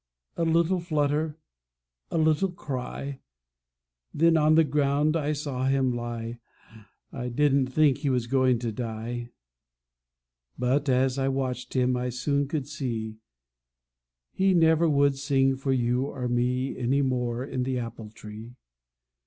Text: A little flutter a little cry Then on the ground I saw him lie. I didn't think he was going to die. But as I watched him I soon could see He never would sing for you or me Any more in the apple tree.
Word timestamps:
A 0.35 0.41
little 0.45 0.79
flutter 0.79 1.37
a 2.09 2.17
little 2.17 2.51
cry 2.51 3.19
Then 4.11 4.35
on 4.35 4.55
the 4.55 4.63
ground 4.63 5.15
I 5.15 5.33
saw 5.33 5.67
him 5.67 5.93
lie. 5.95 6.39
I 7.11 7.29
didn't 7.29 7.67
think 7.67 7.99
he 7.99 8.09
was 8.09 8.25
going 8.25 8.57
to 8.61 8.71
die. 8.71 9.29
But 10.57 10.89
as 10.89 11.19
I 11.19 11.27
watched 11.27 11.75
him 11.75 11.95
I 11.95 12.09
soon 12.09 12.47
could 12.47 12.67
see 12.67 13.19
He 14.33 14.55
never 14.55 14.89
would 14.89 15.17
sing 15.19 15.55
for 15.55 15.71
you 15.71 16.07
or 16.07 16.27
me 16.27 16.75
Any 16.75 17.03
more 17.03 17.45
in 17.45 17.61
the 17.61 17.77
apple 17.77 18.09
tree. 18.09 18.55